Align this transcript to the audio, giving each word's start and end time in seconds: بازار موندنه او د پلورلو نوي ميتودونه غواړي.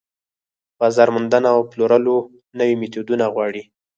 بازار 0.79 1.07
موندنه 1.15 1.49
او 1.55 1.61
د 1.65 1.69
پلورلو 1.71 2.15
نوي 2.59 2.75
ميتودونه 2.81 3.25
غواړي. 3.33 3.63